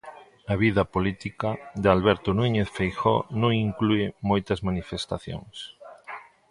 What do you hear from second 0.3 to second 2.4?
A vida política de Alberto